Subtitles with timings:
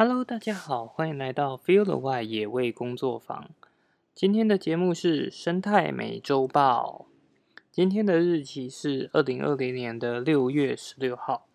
[0.00, 3.50] Hello，大家好，欢迎来到 Feel the Y 野味工作坊。
[4.14, 7.08] 今天的节目是生态美洲豹。
[7.72, 11.48] 今天的日期是二零二零年的六月十六号。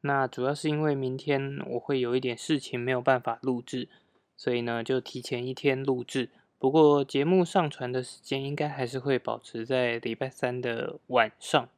[0.00, 3.88] 那主要是因为明天我会有一点事情没有办法录制，
[4.36, 6.30] 所以呢就提前一天录制。
[6.58, 11.68] 不过节目上传的时间应该还是会保持在礼拜三的晚上。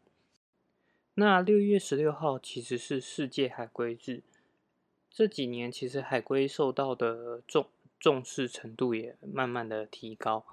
[1.17, 4.23] 那六月十六号其实是世界海龟日。
[5.15, 7.67] 这几年其实海龟受到的重
[8.01, 10.45] 重视程度也慢慢的提高。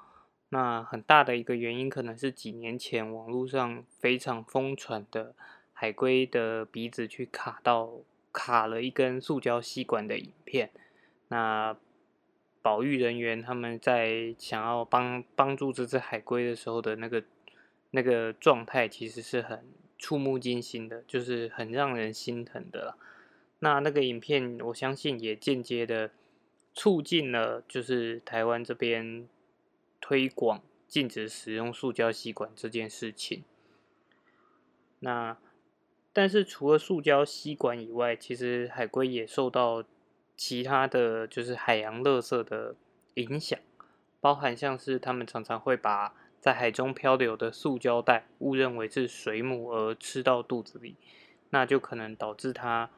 [0.50, 5.34] 那很大的一个原因可能是几年前网络上非常疯传的
[5.72, 7.90] 海龟的鼻子去卡到
[8.34, 10.72] 卡了一根塑胶吸管的影片。
[11.30, 11.78] 那
[12.62, 17.24] 保育人员他们在想要帮帮助这只海龟的时候的那个
[17.92, 19.64] 那个状态其实是很
[19.98, 22.98] 触目惊心的，就是很让人心疼的了。
[23.62, 26.12] 那那个影片，我相信也间接的
[26.74, 29.28] 促进了，就是台湾这边
[30.00, 33.44] 推广禁止使用塑胶吸管这件事情。
[35.00, 35.38] 那
[36.14, 39.84] 但是除了塑胶吸管以外，其实海龟也受到
[40.38, 42.78] 其他的就是海洋垃圾的
[43.16, 43.60] 影响，
[44.22, 50.96] 包含像是他们常常会把在海中漂流的塑胶袋误认为是水母而吃到肚子里，
[51.50, 52.90] 那就可能导致它。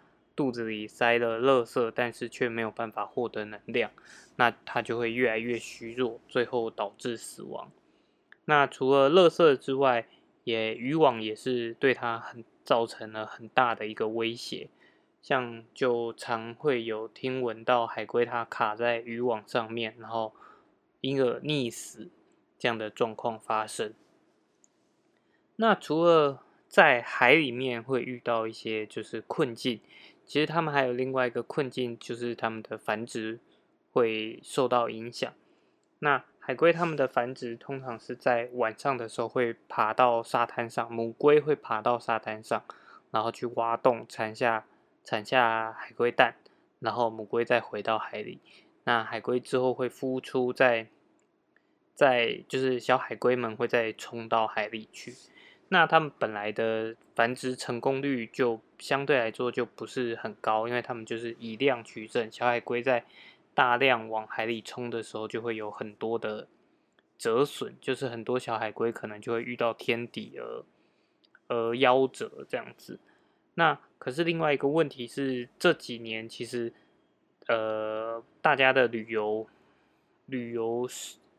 [0.42, 3.92] 肚子里塞了垃圾，但是却没有办法获得能量，
[4.38, 7.72] 那它就会越来越虚弱，最后导致死亡。
[8.46, 10.08] 那除了垃圾之外，
[10.44, 14.70] 也渔网也是对它很造成了很大的一个威胁。
[15.22, 20.34] 像就常会有听闻到海龟它卡在渔网上面，然后
[21.02, 22.10] 因而溺死
[22.58, 23.94] 这样的状况发生。
[25.58, 29.80] 那除了在海里面会遇到一些就是困境。
[30.32, 33.42] 其实他们还有另外一个困境，就是他们的繁殖
[33.92, 35.30] 会受到影响。
[36.00, 42.64] 那海龟它们的繁殖通常是在晚上的时候会爬到沙滩上，母龟会爬到沙滩上，
[43.12, 44.66] 然后去挖洞产下
[45.04, 46.36] 产下海龟蛋，
[46.80, 48.40] 然后母龟再回到海里。
[48.86, 50.88] 那海龟之后会孵出，在
[51.94, 55.14] 在就是小海龟们会再冲到海里去。
[55.74, 62.30] 那他们本来的繁殖成功率就相对来说就不是很高，因为他们就是以量取胜。
[62.30, 63.06] 小海龟在
[63.54, 66.50] 大量往海里冲的时候，就会有很多的
[67.18, 70.66] 折损，就是很多小海龟可能就会遇到天敌而
[71.48, 73.00] 而夭折这样子。
[73.54, 76.74] 那可是另外一个问题是，这几年其实
[77.48, 79.48] 呃大家的旅游
[80.26, 80.86] 旅游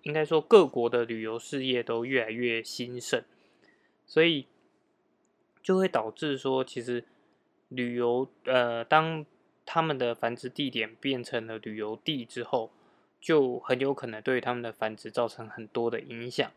[0.04, 3.22] 应该说各国的旅游事业都越来越兴盛。
[4.06, 4.46] 所以
[5.62, 7.04] 就会导致说，其实
[7.68, 9.24] 旅游呃，当
[9.64, 12.70] 他们的繁殖地点变成了旅游地之后，
[13.20, 16.50] 就很有可能对他们的繁殖造成很多的影响。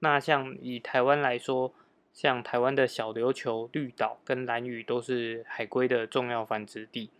[0.00, 1.72] 那像以台湾来说，
[2.12, 7.10] 像台湾的小琉球、绿岛跟蓝屿都是海龟的重要繁殖地。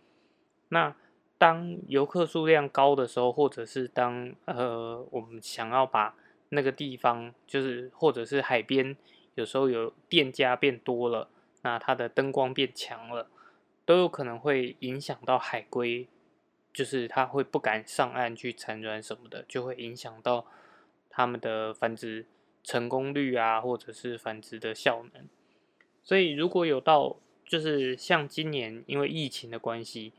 [0.69, 0.95] 那
[1.37, 6.15] 当游客数量高的时候，或者是当呃我们想要把
[6.49, 8.95] 那个地方，就是或者是海边。
[9.35, 11.29] 有时候有店家变多了，
[11.61, 13.29] 那它的灯光变强了，
[13.85, 16.07] 都有可能会影响到海龟，
[16.73, 20.47] 就是它会不敢上岸去产卵什么的，就会影响到
[21.09, 22.25] 它们的繁殖
[22.63, 25.27] 成功率啊，或者是繁殖的效能。
[26.03, 30.13] 所以如果有到，就是像今年因为疫情的关系，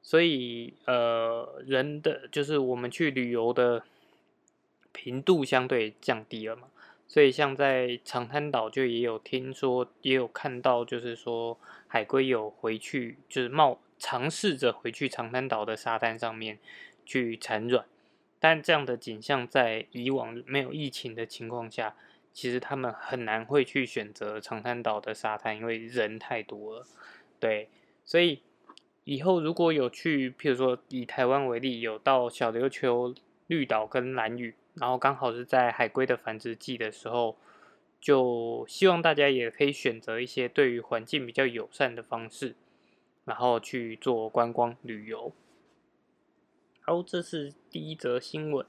[0.00, 3.84] 所以呃人的就是我们去旅游的
[4.92, 6.68] 频度相对降低了嘛。
[7.12, 16.58] 所以，像在长滩岛就也有听说，也有看到，就是说海龟有回去，就是冒尝试着回去长滩岛的沙滩上面
[17.04, 17.84] 去产卵。
[18.40, 21.94] 但这样的景象在以往没有疫情的情况下，
[22.32, 26.86] 其实他们很难会去选择长滩岛的沙滩，因为人太多了。
[27.38, 27.68] 对，
[28.06, 28.40] 所以
[29.04, 33.14] 以后如果有去，譬如说以台湾为例，有到小琉球、
[33.48, 34.54] 绿岛跟蓝屿。
[34.74, 37.36] 然后刚好是在海龟的繁殖季的时候，
[38.00, 42.56] 就希望大家也可以选择一些对于环境比较友善的方式，
[43.24, 45.32] 然后去做观光旅游。
[46.80, 48.66] 好，这是第一则新闻。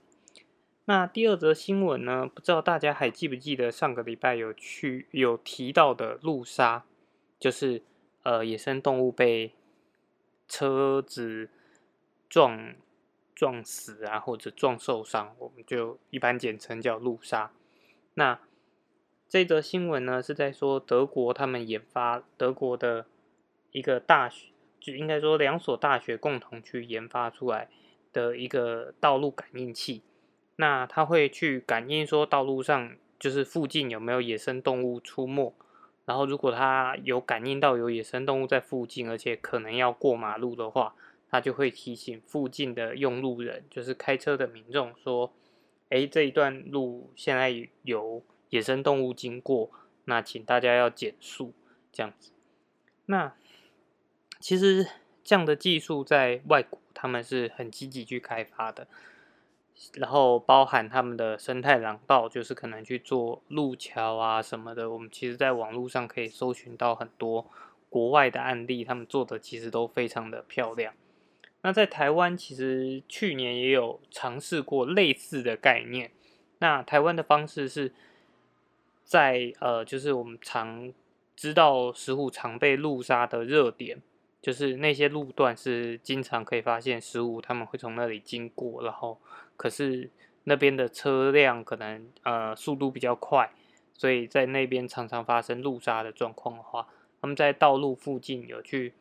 [0.86, 2.30] 那第二则新闻呢？
[2.34, 6.84] 不知道大家还记不记得上个礼拜有去有提到的路杀，
[7.40, 7.82] 就是
[8.24, 9.54] 呃野生动物被
[10.48, 11.50] 车子
[12.28, 12.76] 撞。
[13.44, 17.52] 撞死啊，或者撞受伤，我们就一般简称叫路杀。
[18.14, 18.40] 那
[19.28, 23.06] 这则新闻呢，是在说德国他们研发德国的
[23.74, 27.68] 一个大学，就应该说两所大学共同去研发出来
[28.14, 30.04] 的一个道路感应器。
[30.56, 35.54] 那它会去感应说道路上就是附近有没有野生动物出没，
[36.06, 40.96] 然后如果它有感应到有野生动物在附近，而且可能要过马路的话，
[41.34, 45.34] 它就会提醒附近的用路人，就是开车的民众说
[45.90, 49.72] ：“哎，这一段路现在有野生动物经过，
[50.06, 51.56] 那请大家要减速。”
[51.92, 52.34] 这样子。
[53.08, 53.36] 那
[54.40, 54.88] 其实
[55.24, 58.88] 这样的技术在外国他们是很积极去开发的。
[59.96, 64.92] 然后包含他们的生态廊道，就是可能去做路桥啊什么的。
[64.92, 67.50] 我们其实在网络上可以搜寻到很多
[67.90, 70.94] 国外的案例，他们做的其实都非常的漂亮。
[71.64, 76.12] 那在台湾，其实去年也有尝试过类似的概念。
[76.60, 77.92] 那台湾的方式是
[79.04, 80.94] 在呃，就是我们常
[81.36, 84.02] 知道石虎常被路杀的热点，
[84.42, 89.20] 就是那些路段是经常可以发现石虎他们会从那里经过，然后。
[89.56, 90.10] 可是
[90.46, 93.52] 那边的车辆可能呃速度比较快，
[93.94, 96.88] 所以在那边常常发生路杀的状况的话，
[97.22, 98.94] 他们在道路附近有去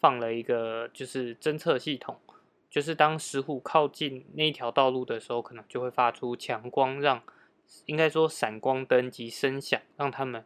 [0.00, 2.18] 放了一个就是侦测系统，
[2.70, 7.22] 就是当石虎靠近那条道路的时候，可能就会发出强光，让
[7.86, 10.44] 应该说闪光灯及声响，让他们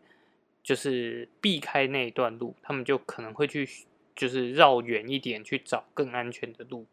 [0.62, 3.69] 就是避开那一段路，他们就可能会去
[4.17, 6.87] 就是绕远一点去找更安全的路。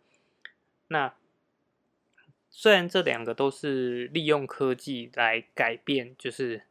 [0.88, 1.14] 那
[2.50, 6.64] 虽然这两个都是利用科技来改变，就是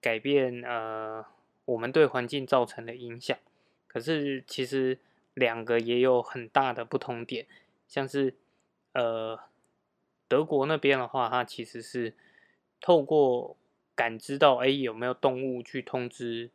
[0.00, 1.26] 改变呃
[1.64, 3.36] 我们对环境造成的影响，
[3.92, 4.98] 可是其实
[5.34, 7.46] 两个也有很大的不同点。
[7.86, 8.34] 像是
[8.92, 9.38] 呃
[10.28, 12.14] 德国那边的话，它其实是
[12.80, 13.56] 透过
[13.94, 16.50] 感知到哎有没有动物去通知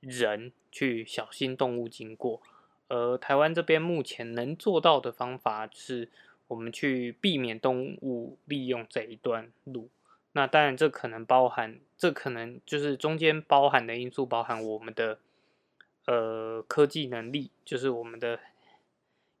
[0.00, 2.42] 人去小心动物经过，
[2.88, 6.08] 而台湾这边目前能做到的方法是。
[6.48, 9.88] 我们去避免动物利用这一段路，
[10.32, 15.18] 那当然这可能包含，这可能就是中间包含的因素，包含我们的
[16.06, 18.40] 呃科技能力，就是我们的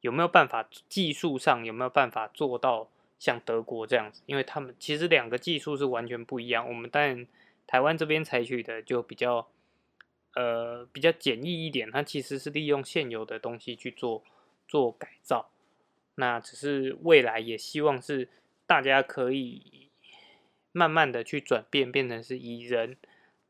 [0.00, 2.88] 有没有办法技术上有没有办法做到
[3.18, 6.68] 像德国这样子，因为他们其实两个技术是完全不一样。
[6.68, 7.26] 我们当然
[7.66, 9.48] 台湾这边采取的就比较
[10.34, 14.22] 呃比较简易一点，它其实是利用现有的东西去做
[14.66, 15.50] 做改造。
[16.16, 18.28] 那只是未来也希望是
[18.66, 19.88] 大家可以
[20.72, 22.96] 慢慢的去转变，变成是以人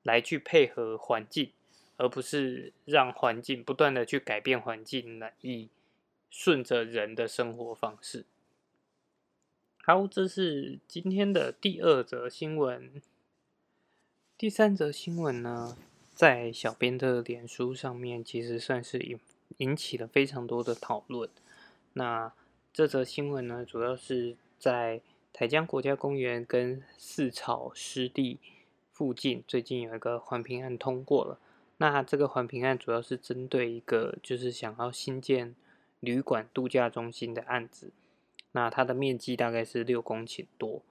[0.02, 1.50] 来去配合环境，
[2.02, 5.68] 而不是让环境不断的去改变环境，来以
[6.28, 8.24] 顺着人的生活方式。
[9.84, 13.00] 好，这是今天的第二则新闻。
[14.36, 15.76] 第三则新闻呢，
[16.12, 19.20] 在小编的脸书上面，其实算是引
[19.58, 21.30] 引起了非常多的讨论。
[21.92, 22.32] 那
[22.72, 25.00] 这则新闻呢，主要是在
[25.32, 28.40] 台江国家公园跟四草湿地
[28.90, 31.38] 附近，最近有一个环评案通过了。
[31.82, 35.56] 那这个环评案主要是针对一个就是想要新建
[35.98, 37.90] 旅馆度假中心的案子。
[38.52, 40.82] 那它的面积大概是六公顷多。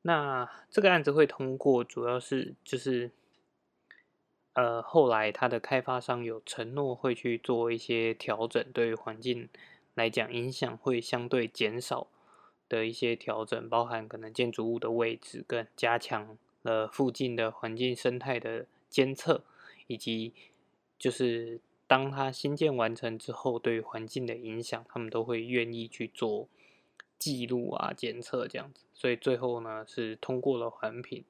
[0.00, 3.10] 那这个案子会通过，主要是就是
[4.54, 9.50] 呃后来它的开发商有承诺会去做一些调整，对于环境。
[9.94, 12.06] 来讲，影响会相对减少
[12.66, 19.42] 的一些调整，包含可能建筑物的位置跟加强了附近的环境生态的监测，
[19.90, 20.32] 以及
[20.98, 26.48] 就是当它新建完成之后，对环境的影响，他们都会愿意去做
[27.18, 28.84] 记录啊、监测这样子。
[28.94, 31.24] 所以最后呢是通过了环评，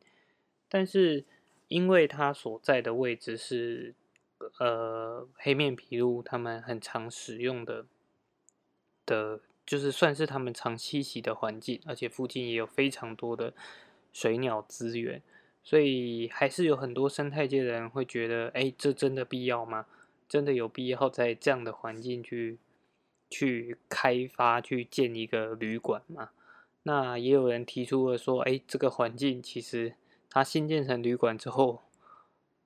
[0.69, 1.25] 但是
[1.69, 3.95] 因为它所在的位置是
[4.59, 7.87] 呃黑面琵鹭他们很常使用的。
[9.07, 13.53] 的，就是算是他们常栖息的环境，而且附近也有非常多的
[14.13, 15.21] 水鸟资源，
[15.63, 19.87] 所以还是有很多生态界的人会觉得，哎，这真的必要吗？
[20.29, 22.59] 真的有必要在这样的环境去
[23.29, 26.31] 去开发、去建一个旅馆吗？
[26.85, 29.95] 那也有人提出了说，哎，这个环境其实
[30.31, 31.83] 它新建成旅馆之后，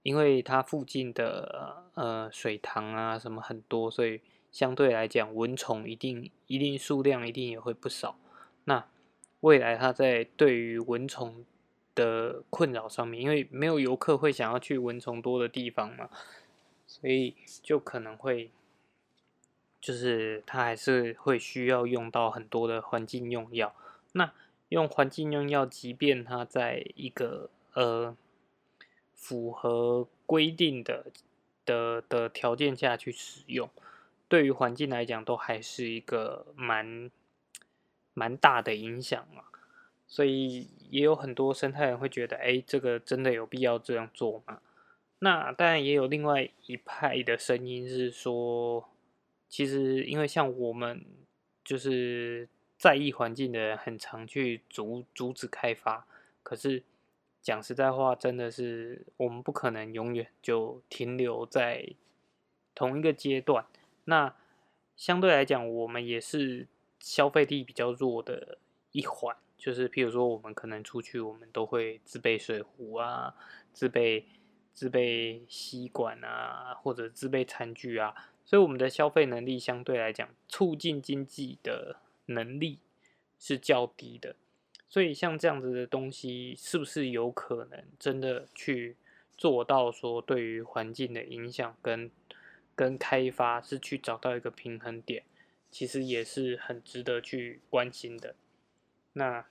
[0.02, 4.20] 因为它附近的呃水塘啊什么很多，所以。
[4.54, 8.16] 相对来讲，蚊虫一定一定数量一定也会不少。
[8.66, 8.86] 那
[9.40, 11.44] 未来它在对于蚊虫
[11.94, 16.10] 的困扰上面，因为没有游客会想要去蚊虫多的地方嘛，
[16.86, 18.50] 所以就可能会，
[19.80, 23.74] 就是它还是会需要用到很多的环境用药。
[24.12, 24.32] 那
[24.70, 28.16] 用环境用药，即便它在一个呃
[29.14, 31.06] 符合规定的
[31.64, 33.70] 的的条件下去使用。
[34.26, 37.10] 对于环境来讲，都还是一个蛮
[38.14, 39.44] 蛮大的影响嘛。
[40.06, 44.60] 所以也有很多生态人会觉得，哎，这个真的有必要这样做吗？
[45.20, 48.88] 那当然也有另外一派的声音是说，
[49.48, 51.04] 其实因为像我们
[51.64, 56.06] 就是在意环境的人，很常去阻阻止开发。
[56.42, 56.82] 可是
[57.40, 61.94] 讲实在话，真的是我们不可能永远就停留在
[62.74, 63.64] 同一个阶段。
[64.04, 64.34] 那
[64.94, 66.68] 相对来讲，我们也是
[67.00, 68.58] 消费力比较弱的
[68.92, 69.34] 一环。
[69.64, 73.34] 就是譬如说，我们可能出去，我们都会自备水壶啊，
[73.72, 74.26] 自备
[74.74, 82.80] 自备吸管啊，或者自备餐具啊，所以我们的消费能力相对来讲，促进经济的能力
[83.38, 84.36] 是较低的。
[84.86, 88.98] 所以像这样子的东西，是不是有可能真的去
[89.34, 92.10] 做到说，对于环境的影响跟
[92.74, 95.24] 跟开发是去找到一个平衡点，
[95.70, 98.34] 其实也是很值得去关心的。
[99.14, 99.46] 那。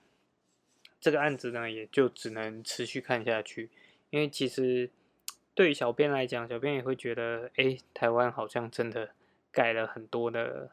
[1.04, 3.68] 这个案子呢，也就只能持续看下去，
[4.08, 4.88] 因为其实
[5.54, 9.10] 对于小编来讲，小编也会觉得，哎，台湾好像真的
[9.52, 10.70] 盖了很多的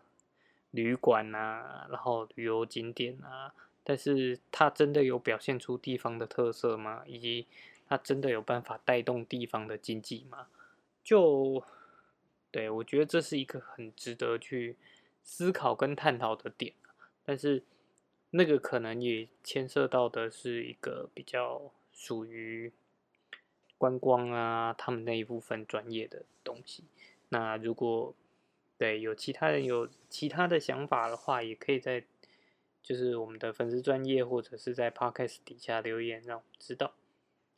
[0.70, 7.04] 旅馆啊，然后旅游景点啊，但是它真的有表现出地方的特色吗？
[7.06, 7.46] 以及
[7.90, 10.48] 它真的有办法带动地方的经济吗？
[11.04, 11.62] 就
[12.52, 14.78] 对我觉得这是一个很值得去
[15.26, 16.72] 思考跟探讨的点，
[17.26, 17.64] 但是。
[18.32, 22.72] 那个可能也牵涉到的是一个比较属于
[23.78, 26.86] 观光啊，他们那一部分专业的东西。
[27.30, 28.16] 那如果
[28.78, 32.04] 对有其他人有其他的想法的话，也可以在
[32.82, 36.94] 就是我们的粉丝专业或者是在 podcast 底下留言，让我们知道。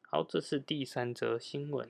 [0.01, 1.89] 好，这是第三则新闻。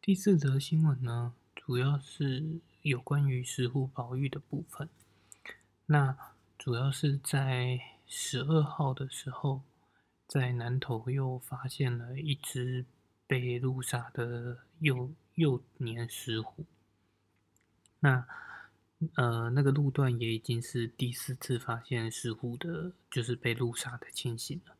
[0.00, 4.88] 第四则新闻呢，主要是有关于石斛保育的部分。
[5.86, 6.16] 那
[6.62, 9.62] 主要是在十二号的时候，
[10.28, 12.84] 在南头又发现了一只
[13.26, 16.64] 被路杀的幼幼年石虎。
[17.98, 18.24] 那
[19.16, 24.76] 呃，那个路段也已经是第四次发现石虎的，就是被路杀的情形了。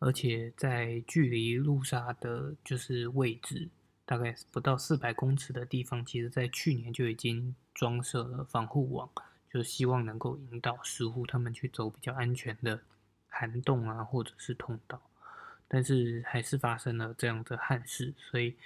[0.00, 3.70] 而且在距离路杀的，就是位置
[4.04, 9.08] 大概不到四百公尺的地方，其实在去年就已经装设了防护网。
[9.52, 12.80] 就希望能够引导石斛他们去走比较安全的
[13.28, 14.98] 涵洞啊，或者是通道，
[15.68, 18.56] 但是还是发生了这样的憾事，所以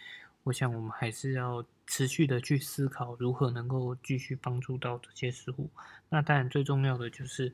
[0.45, 5.69] 我想我们还是要持续的去思考如何能够继续帮助到这些石斛。
[6.09, 7.53] 那当然最重要的就是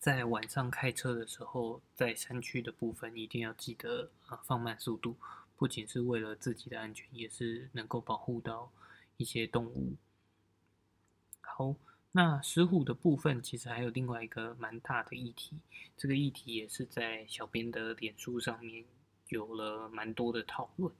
[0.00, 5.14] 在晚上开车的时候，在山区的部分一定要记得啊放慢速度，
[5.56, 8.72] 不仅是为了自己的安全，也是能够保护到
[9.16, 9.94] 一些动物。
[11.40, 11.76] 好。
[12.16, 15.54] 那石虎的部分，其实还有另外一个蛮大的议题，
[15.98, 18.82] 这个议题也是在小编的脸书上面
[19.28, 20.90] 有了蛮多的讨论。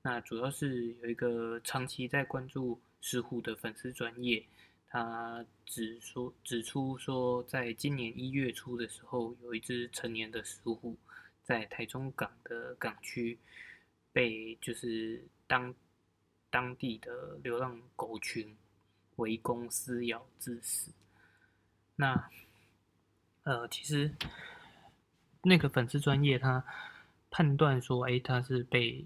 [0.00, 4.46] 那主要是有一个长期在关注石虎的粉丝专业，
[4.86, 10.96] 他指说指出说，在今年一月初的时候，有一只成年的石虎
[11.42, 13.36] 在台中港的港区
[14.12, 15.74] 被就是当
[16.48, 18.56] 当地的流浪狗群。
[19.18, 20.90] 围攻撕咬致死。
[21.94, 22.28] 那，
[23.44, 24.12] 呃，其实
[25.42, 26.64] 那个粉丝专业他
[27.30, 29.04] 判断说，哎，他是被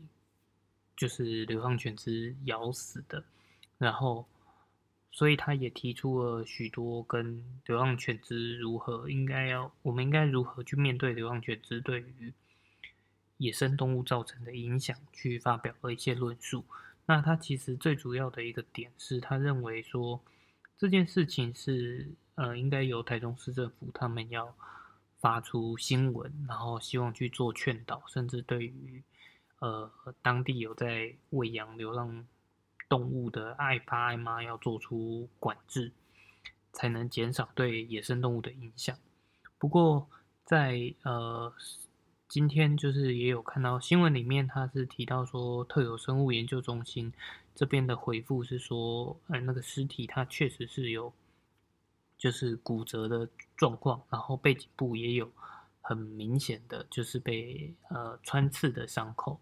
[0.97, 3.23] 就是流浪犬只咬死的。
[3.79, 4.27] 然后，
[5.11, 12.33] 所以他也提出了许多跟流浪犬只如何应该要，我们应该如何去面对流浪犬只对于
[13.39, 16.65] 野生动物造成的影响，去发表了一些论述。
[17.07, 20.21] 那他其实最主要的一个点是，他认为说
[20.79, 24.55] 这件事情是呃，应该由台中市政府他们要
[25.19, 29.03] 发出新闻，然后希望去做劝导，甚至对于
[29.59, 29.91] 呃
[30.23, 32.27] 当地有在喂养流浪
[32.89, 35.93] 动物的爱爸爱妈要做出管制，
[36.73, 38.97] 才能减少对野生动物的影响。
[39.59, 40.09] 不过
[40.45, 41.53] 在呃。
[42.33, 47.13] 今天就是也有看到新闻里面，他是提到说特有生物研究中心
[47.55, 51.13] 这边的回复是说，呃，那个尸体它确实是有
[52.17, 55.31] 就是骨折的状况，然后背颈部也有
[55.83, 59.39] 很明显的就是被呃穿刺的伤口，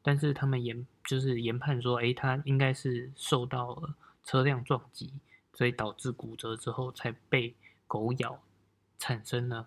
[0.00, 5.12] 但是他们研就是研判说，哎，他应该是受到了车辆撞击，
[5.54, 7.56] 所以导致骨折之后才被
[7.88, 8.40] 狗咬，
[8.96, 9.66] 产生了。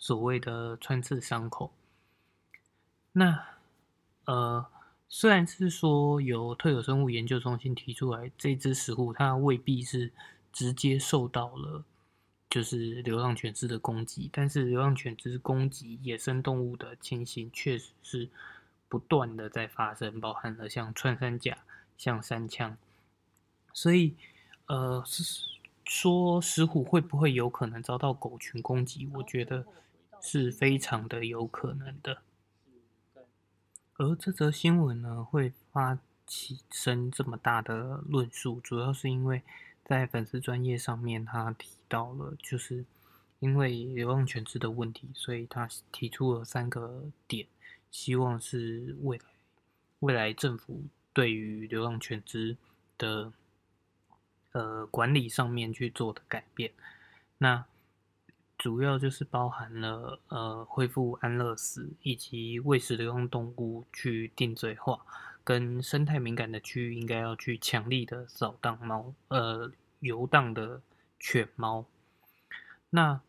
[0.00, 1.70] 所谓的穿刺伤口，
[3.12, 3.44] 那
[4.24, 4.66] 呃，
[5.08, 10.10] 虽然是说由特有生物研究中心提出来，这只石虎它未必是
[10.50, 11.84] 直接受到了
[12.48, 18.30] 就是流浪犬只的攻击，但是流浪犬只攻击野生动物的情形确实是
[18.88, 21.58] 不断的在发生，包含了像穿山甲、
[21.98, 22.78] 像山枪，
[23.74, 24.14] 所以
[24.66, 25.04] 呃
[25.84, 29.06] 说石虎会不会有可能遭到狗群攻击？
[29.14, 29.66] 我觉得
[30.20, 32.22] 是非常的有可能的。
[33.94, 39.42] 而这则新闻呢，会发起生这么大的论述，主要是因为
[39.84, 42.84] 在粉丝专业上面，他提到了，就是
[43.40, 47.46] 因为流浪犬只的问题，所以他提出了三个点，
[47.90, 49.24] 希望是未来
[49.98, 52.56] 未来政府对于流浪犬只
[52.96, 53.32] 的
[54.52, 56.72] 呃管理上面去做的改变。
[57.38, 57.66] 那
[58.60, 65.00] 主要就是包含了呃恢复安乐死，以及喂食流浪动物去定罪化，
[65.42, 70.82] 跟生态敏感的区域应该要去强力的扫荡猫呃游荡的
[71.18, 71.86] 犬猫。
[72.90, 73.22] 那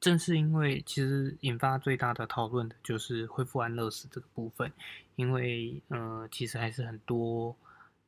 [0.00, 4.72] 正是因为其实引发最大的讨论的就是恢复安乐死这个部分，
[5.16, 7.54] 因为呃其实还是很多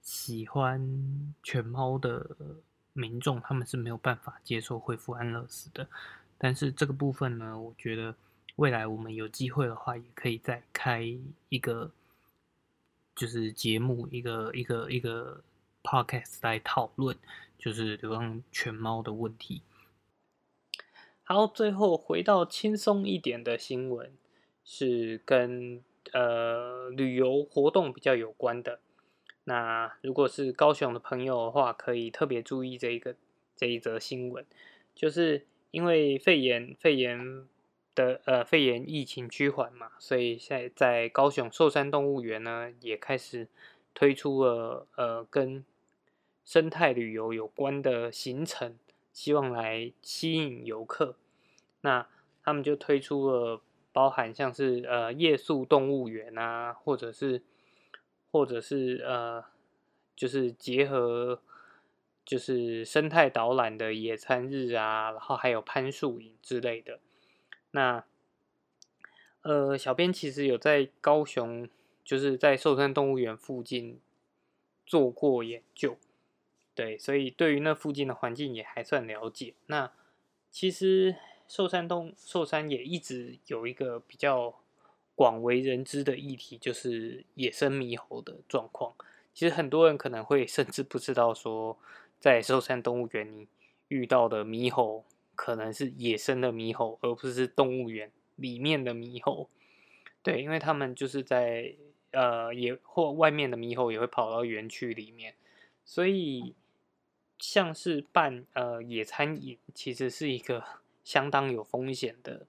[0.01, 2.35] 喜欢犬猫的。
[2.93, 5.89] 民众他们是没有办法接受恢复安乐死的，
[6.39, 8.15] 但是这个部分呢，我觉得
[8.57, 11.03] 未来我们有机会的话，也可以再开
[11.49, 11.91] 一个
[13.15, 15.43] 就是节目，一个一个一个
[15.83, 17.17] podcast 来讨论，
[17.59, 19.63] 就是流浪犬猫的问题。
[21.25, 24.13] 好，最后回到轻松一点的新闻，
[24.65, 25.83] 是跟
[26.13, 28.81] 呃旅游活动比较有关的。
[29.45, 33.17] 那如果是高雄的朋友的话，可以特别注意这一个
[33.57, 34.47] 这一则新闻，
[34.95, 37.45] 就是因为肺炎肺炎
[37.93, 43.49] 的呃肺炎疫情趋缓嘛，所以现在在高雄寿山动物园呢也开始
[43.95, 45.65] 推出了呃跟
[46.45, 48.79] 生态旅游有关的行程，
[49.13, 51.17] 希望来吸引游客。
[51.81, 52.07] 那
[52.45, 53.61] 他们就推出了
[53.93, 57.43] 包含像是呃夜宿动物园啊，或者是。
[58.33, 59.45] 或者是呃，
[60.17, 61.43] 就是结合
[62.25, 66.99] 就是生态导览的野餐日啊，然后还有攀树营之类的。
[67.73, 68.05] 那
[69.43, 71.69] 呃，小编其实有在高雄，
[72.03, 74.01] 就是在寿山动物园附近
[74.87, 75.99] 做过研究，
[76.75, 79.53] 对，所以对于那附近的环境也还算了解。
[79.67, 79.93] 那
[80.51, 81.17] 其实
[81.47, 84.62] 寿山动寿山也一直有一个比较。
[85.23, 88.93] 广为人知的议题就是野生猕猴的状况。
[89.33, 91.79] 其实很多人可能会 甚至不知道，说
[92.19, 93.47] 在寿山动物园你
[93.87, 95.05] 遇到的猕猴
[95.37, 99.49] 可能是野生的猕猴，而不是动物园里面的猕猴。
[100.25, 101.73] 对，因为他们就是在
[102.11, 105.37] 呃野或外面的猕猴也会跑到园区里面，
[105.85, 106.57] 所以
[107.39, 110.65] 像是办呃野餐营，其实是一个
[111.05, 112.49] 相当有风险的。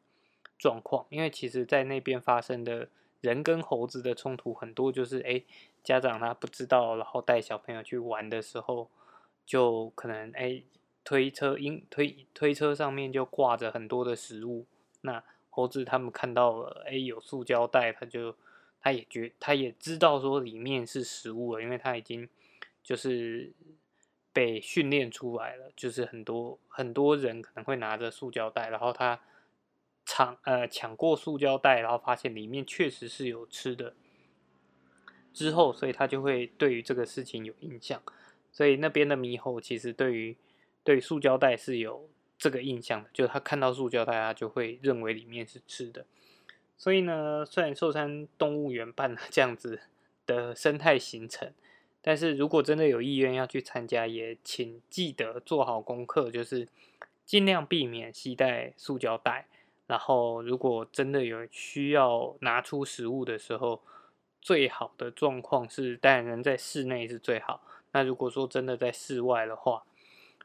[0.64, 2.88] 状况，因为其实，在那边发生的
[3.20, 5.44] 人跟猴子的冲突很多，就是哎，
[5.84, 8.90] 家长他不知道，然后带小朋友去玩的时候，
[9.46, 10.64] 就可能哎，
[11.04, 14.66] 推车因推推车上面就挂着很多的食物，
[15.02, 18.34] 那猴子他们看到了哎有塑胶袋，他就
[18.80, 22.30] 他也觉他也知道说里面是食物了，因为他已经
[22.82, 23.52] 就是
[24.32, 29.20] 被训练出来了，就是很多很多人可能会拿着塑胶袋，然后他。
[30.06, 33.96] 抢呃抢过塑胶袋，然后发现里面确实是有吃的，
[35.34, 38.02] 之后，所以他就会对于这个事情有印象，
[38.52, 40.36] 所以那边的猕猴其实对于
[40.84, 46.06] 对塑胶袋是有这个印象的，就是他看到塑胶袋，他就会认为里面是吃的。
[46.78, 49.80] 所以呢，虽然寿山动物园办了这样子
[50.26, 51.54] 的生态行程，
[52.02, 56.68] 但是如果真的有意愿要去参加，也请记得做好功课，就是
[57.26, 59.48] 尽量避免携带塑胶袋。
[59.94, 63.84] 然后，如果真的有需要拿出食物的时候，
[64.42, 67.62] 最好的状况是当然人在室内是最好。
[67.92, 69.84] 那如果说真的在室外的话，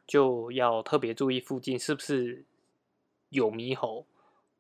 [0.07, 2.45] 就要特别注意附近是不是
[3.31, 4.05] 有猕猴，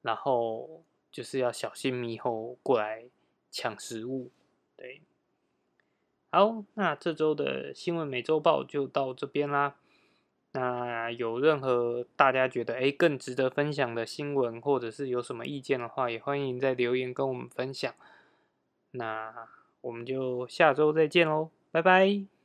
[0.00, 3.10] 然后就是要小心猕猴过来
[3.50, 4.30] 抢食物。
[4.74, 5.02] 对，
[6.30, 9.76] 好，那这周的新闻美洲报就到这边啦。
[10.58, 17.94] 那有任何大家觉得诶更值得分享的新闻，或者是有什么意见的话，也欢迎在留言跟我们分享。
[18.90, 19.32] 那
[19.82, 22.37] 我们就下周再见喽，拜拜。